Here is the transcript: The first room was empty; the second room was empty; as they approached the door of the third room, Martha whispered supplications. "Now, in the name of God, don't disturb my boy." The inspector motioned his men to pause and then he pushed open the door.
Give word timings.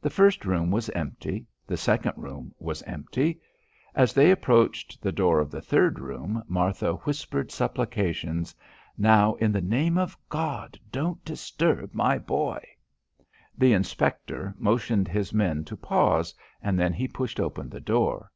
The 0.00 0.08
first 0.08 0.44
room 0.44 0.70
was 0.70 0.88
empty; 0.90 1.44
the 1.66 1.76
second 1.76 2.12
room 2.16 2.54
was 2.60 2.80
empty; 2.84 3.40
as 3.92 4.12
they 4.12 4.30
approached 4.30 5.02
the 5.02 5.10
door 5.10 5.40
of 5.40 5.50
the 5.50 5.60
third 5.60 5.98
room, 5.98 6.44
Martha 6.46 6.92
whispered 6.92 7.50
supplications. 7.50 8.54
"Now, 8.96 9.34
in 9.34 9.50
the 9.50 9.60
name 9.60 9.98
of 9.98 10.16
God, 10.28 10.78
don't 10.92 11.24
disturb 11.24 11.92
my 11.92 12.18
boy." 12.18 12.64
The 13.56 13.72
inspector 13.72 14.54
motioned 14.58 15.08
his 15.08 15.34
men 15.34 15.64
to 15.64 15.76
pause 15.76 16.32
and 16.62 16.78
then 16.78 16.92
he 16.92 17.08
pushed 17.08 17.40
open 17.40 17.68
the 17.68 17.80
door. 17.80 18.30